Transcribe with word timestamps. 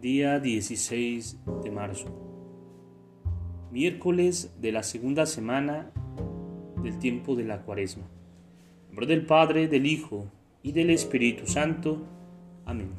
Día 0.00 0.40
16 0.40 1.38
de 1.64 1.70
marzo. 1.70 2.08
Miércoles 3.72 4.54
de 4.60 4.70
la 4.70 4.82
segunda 4.82 5.24
semana 5.24 5.90
del 6.82 6.98
tiempo 6.98 7.34
de 7.34 7.44
la 7.44 7.62
cuaresma. 7.62 8.04
En 8.82 8.88
nombre 8.88 9.06
del 9.06 9.24
Padre, 9.24 9.68
del 9.68 9.86
Hijo 9.86 10.26
y 10.62 10.72
del 10.72 10.90
Espíritu 10.90 11.46
Santo. 11.46 12.02
Amén. 12.66 12.90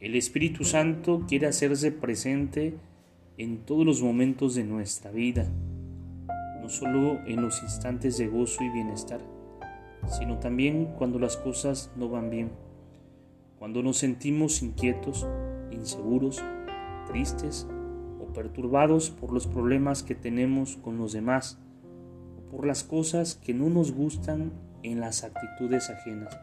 El 0.00 0.16
Espíritu 0.16 0.64
Santo 0.64 1.24
quiere 1.26 1.46
hacerse 1.46 1.92
presente 1.92 2.74
en 3.38 3.64
todos 3.64 3.86
los 3.86 4.02
momentos 4.02 4.54
de 4.54 4.64
nuestra 4.64 5.10
vida, 5.10 5.46
no 6.60 6.68
solo 6.68 7.20
en 7.26 7.40
los 7.40 7.62
instantes 7.62 8.18
de 8.18 8.28
gozo 8.28 8.62
y 8.64 8.68
bienestar, 8.68 9.22
sino 10.06 10.38
también 10.40 10.92
cuando 10.98 11.18
las 11.18 11.38
cosas 11.38 11.90
no 11.96 12.10
van 12.10 12.28
bien 12.28 12.50
cuando 13.60 13.82
nos 13.82 13.98
sentimos 13.98 14.62
inquietos, 14.62 15.28
inseguros, 15.70 16.42
tristes 17.06 17.68
o 18.18 18.32
perturbados 18.32 19.10
por 19.10 19.34
los 19.34 19.46
problemas 19.46 20.02
que 20.02 20.14
tenemos 20.14 20.78
con 20.78 20.96
los 20.96 21.12
demás 21.12 21.60
o 22.38 22.50
por 22.50 22.66
las 22.66 22.84
cosas 22.84 23.34
que 23.34 23.52
no 23.52 23.68
nos 23.68 23.92
gustan 23.92 24.50
en 24.82 24.98
las 24.98 25.24
actitudes 25.24 25.90
ajenas. 25.90 26.34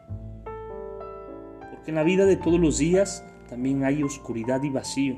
Porque 1.72 1.90
en 1.90 1.96
la 1.96 2.04
vida 2.04 2.24
de 2.24 2.36
todos 2.36 2.60
los 2.60 2.78
días 2.78 3.24
también 3.48 3.82
hay 3.82 4.04
oscuridad 4.04 4.62
y 4.62 4.70
vacío. 4.70 5.16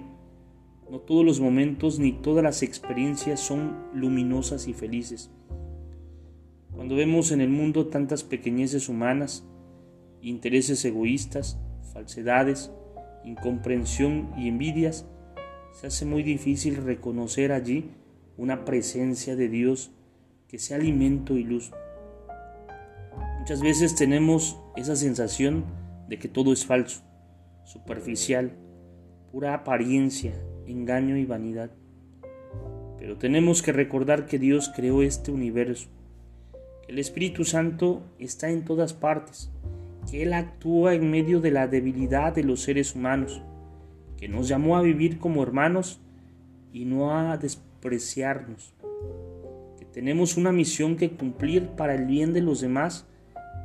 No 0.90 1.00
todos 1.00 1.22
los 1.22 1.38
momentos 1.38 1.98
ni 1.98 2.12
todas 2.12 2.42
las 2.42 2.62
experiencias 2.62 3.40
son 3.40 3.76
luminosas 3.92 4.68
y 4.68 4.72
felices. 4.72 5.30
Cuando 6.74 6.96
vemos 6.96 7.30
en 7.30 7.42
el 7.42 7.50
mundo 7.50 7.88
tantas 7.88 8.24
pequeñeces 8.24 8.88
humanas, 8.88 9.46
intereses 10.22 10.82
egoístas, 10.86 11.60
falsedades, 11.92 12.72
incomprensión 13.24 14.32
y 14.36 14.48
envidias, 14.48 15.06
se 15.72 15.86
hace 15.86 16.04
muy 16.04 16.22
difícil 16.22 16.76
reconocer 16.76 17.52
allí 17.52 17.90
una 18.36 18.64
presencia 18.64 19.36
de 19.36 19.48
Dios 19.48 19.92
que 20.48 20.58
sea 20.58 20.76
alimento 20.76 21.36
y 21.36 21.44
luz. 21.44 21.70
Muchas 23.38 23.62
veces 23.62 23.94
tenemos 23.94 24.58
esa 24.76 24.96
sensación 24.96 25.64
de 26.08 26.18
que 26.18 26.28
todo 26.28 26.52
es 26.52 26.66
falso, 26.66 27.02
superficial, 27.64 28.52
pura 29.30 29.54
apariencia, 29.54 30.34
engaño 30.66 31.16
y 31.16 31.24
vanidad. 31.24 31.70
Pero 32.98 33.16
tenemos 33.16 33.62
que 33.62 33.72
recordar 33.72 34.26
que 34.26 34.38
Dios 34.38 34.70
creó 34.74 35.02
este 35.02 35.30
universo, 35.30 35.88
que 36.84 36.92
el 36.92 36.98
Espíritu 36.98 37.44
Santo 37.44 38.02
está 38.18 38.50
en 38.50 38.64
todas 38.64 38.92
partes 38.92 39.50
que 40.08 40.22
Él 40.22 40.32
actúa 40.32 40.94
en 40.94 41.10
medio 41.10 41.40
de 41.40 41.50
la 41.50 41.66
debilidad 41.66 42.34
de 42.34 42.44
los 42.44 42.62
seres 42.62 42.94
humanos, 42.94 43.42
que 44.16 44.28
nos 44.28 44.48
llamó 44.48 44.76
a 44.76 44.82
vivir 44.82 45.18
como 45.18 45.42
hermanos 45.42 46.00
y 46.72 46.84
no 46.84 47.18
a 47.18 47.36
despreciarnos, 47.36 48.72
que 49.78 49.84
tenemos 49.84 50.36
una 50.36 50.52
misión 50.52 50.96
que 50.96 51.10
cumplir 51.10 51.68
para 51.68 51.94
el 51.94 52.06
bien 52.06 52.32
de 52.32 52.40
los 52.40 52.60
demás 52.60 53.06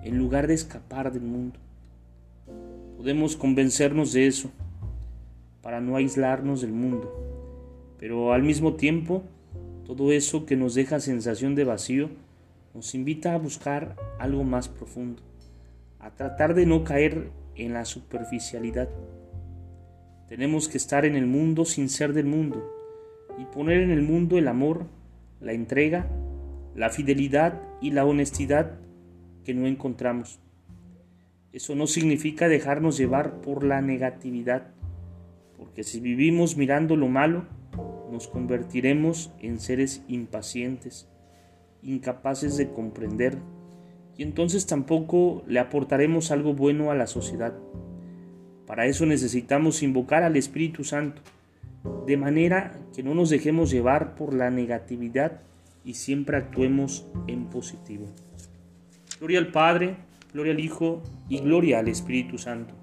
en 0.03 0.17
lugar 0.17 0.47
de 0.47 0.53
escapar 0.53 1.11
del 1.11 1.23
mundo. 1.23 1.59
Podemos 2.97 3.35
convencernos 3.35 4.13
de 4.13 4.27
eso 4.27 4.49
para 5.61 5.81
no 5.81 5.95
aislarnos 5.95 6.61
del 6.61 6.71
mundo, 6.71 7.13
pero 7.99 8.33
al 8.33 8.43
mismo 8.43 8.73
tiempo 8.75 9.23
todo 9.85 10.11
eso 10.11 10.45
que 10.45 10.55
nos 10.55 10.73
deja 10.73 10.99
sensación 10.99 11.55
de 11.55 11.63
vacío 11.63 12.09
nos 12.73 12.93
invita 12.95 13.33
a 13.33 13.37
buscar 13.37 13.95
algo 14.19 14.43
más 14.43 14.67
profundo 14.67 15.21
a 15.99 16.15
tratar 16.15 16.53
de 16.53 16.65
no 16.65 16.83
caer 16.83 17.31
en 17.55 17.73
la 17.73 17.85
superficialidad. 17.85 18.89
Tenemos 20.27 20.67
que 20.67 20.77
estar 20.77 21.05
en 21.05 21.15
el 21.15 21.27
mundo 21.27 21.65
sin 21.65 21.89
ser 21.89 22.13
del 22.13 22.25
mundo 22.25 22.71
y 23.37 23.45
poner 23.45 23.81
en 23.81 23.91
el 23.91 24.01
mundo 24.01 24.37
el 24.37 24.47
amor, 24.47 24.87
la 25.39 25.53
entrega, 25.53 26.07
la 26.75 26.89
fidelidad 26.89 27.61
y 27.81 27.91
la 27.91 28.05
honestidad 28.05 28.79
que 29.43 29.53
no 29.53 29.67
encontramos. 29.67 30.39
Eso 31.53 31.75
no 31.75 31.87
significa 31.87 32.49
dejarnos 32.49 32.97
llevar 32.97 33.39
por 33.41 33.63
la 33.63 33.81
negatividad, 33.81 34.73
porque 35.57 35.83
si 35.83 35.99
vivimos 36.01 36.57
mirando 36.57 36.97
lo 36.97 37.07
malo, 37.07 37.45
nos 38.11 38.27
convertiremos 38.27 39.31
en 39.39 39.59
seres 39.59 40.03
impacientes, 40.07 41.07
incapaces 41.81 42.57
de 42.57 42.71
comprender 42.71 43.37
y 44.17 44.23
entonces 44.23 44.65
tampoco 44.65 45.43
le 45.47 45.59
aportaremos 45.59 46.31
algo 46.31 46.53
bueno 46.53 46.91
a 46.91 46.95
la 46.95 47.07
sociedad. 47.07 47.53
Para 48.65 48.85
eso 48.87 49.05
necesitamos 49.05 49.83
invocar 49.83 50.23
al 50.23 50.37
Espíritu 50.37 50.83
Santo, 50.83 51.21
de 52.07 52.17
manera 52.17 52.79
que 52.95 53.03
no 53.03 53.13
nos 53.13 53.29
dejemos 53.29 53.69
llevar 53.69 54.15
por 54.15 54.33
la 54.33 54.49
negatividad 54.49 55.41
y 55.83 55.93
siempre 55.93 56.37
actuemos 56.37 57.05
en 57.27 57.45
positivo. 57.45 58.07
Gloria 59.19 59.39
al 59.39 59.51
Padre, 59.51 59.97
gloria 60.33 60.53
al 60.53 60.59
Hijo 60.59 61.03
y 61.29 61.39
gloria 61.39 61.79
al 61.79 61.87
Espíritu 61.87 62.37
Santo. 62.37 62.73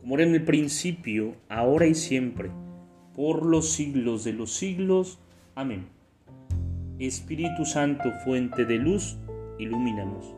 Como 0.00 0.14
era 0.14 0.24
en 0.24 0.34
el 0.34 0.44
principio, 0.44 1.34
ahora 1.48 1.86
y 1.86 1.94
siempre, 1.94 2.50
por 3.14 3.44
los 3.44 3.72
siglos 3.72 4.22
de 4.22 4.32
los 4.32 4.52
siglos. 4.52 5.18
Amén. 5.56 5.86
Espíritu 6.98 7.64
Santo, 7.64 8.12
fuente 8.24 8.64
de 8.64 8.76
luz, 8.76 9.18
ilumínanos. 9.58 10.34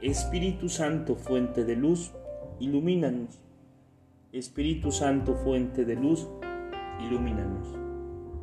Espíritu 0.00 0.68
Santo, 0.68 1.16
fuente 1.16 1.64
de 1.64 1.76
luz, 1.76 2.12
ilumínanos. 2.60 3.40
Espíritu 4.32 4.92
Santo, 4.92 5.34
fuente 5.34 5.84
de 5.84 5.96
luz, 5.96 6.28
ilumínanos. 7.00 7.72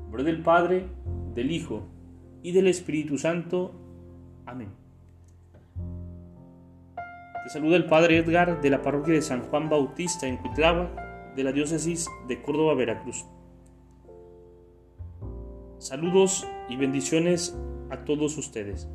nombre 0.03 0.23
del 0.23 0.41
Padre, 0.41 0.85
del 1.33 1.51
Hijo 1.51 1.83
y 2.41 2.51
del 2.51 2.67
Espíritu 2.67 3.17
Santo. 3.17 3.71
Amén. 4.45 4.69
Te 7.43 7.49
saluda 7.49 7.75
el 7.75 7.85
Padre 7.85 8.17
Edgar 8.17 8.61
de 8.61 8.69
la 8.69 8.81
parroquia 8.81 9.13
de 9.13 9.21
San 9.21 9.41
Juan 9.41 9.69
Bautista 9.69 10.27
en 10.27 10.37
Cuitlava, 10.37 11.31
de 11.35 11.43
la 11.43 11.51
diócesis 11.51 12.07
de 12.27 12.41
Córdoba, 12.41 12.73
Veracruz. 12.75 13.25
Saludos 15.77 16.47
y 16.69 16.77
bendiciones 16.77 17.57
a 17.89 18.05
todos 18.05 18.37
ustedes. 18.37 18.87